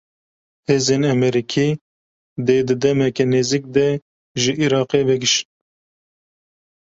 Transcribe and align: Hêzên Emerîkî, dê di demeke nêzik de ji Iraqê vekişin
Hêzên 0.67 1.03
Emerîkî, 1.13 1.69
dê 2.45 2.57
di 2.67 2.75
demeke 2.81 3.25
nêzik 3.33 3.65
de 3.75 3.87
ji 4.41 4.51
Iraqê 4.65 5.01
vekişin 5.07 5.49